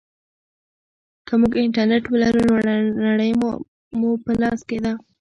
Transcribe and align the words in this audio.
که 1.27 1.33
موږ 1.41 1.51
انټرنیټ 1.63 2.03
ولرو 2.09 2.41
نو 2.49 2.55
نړۍ 3.07 3.31
مو 3.99 4.09
په 4.23 4.31
لاس 4.41 4.59
کې 4.69 4.77
ده. 4.83 4.93